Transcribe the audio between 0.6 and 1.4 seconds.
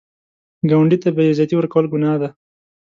ګاونډي ته بې